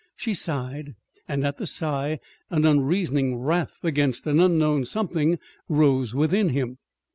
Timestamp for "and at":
1.27-1.57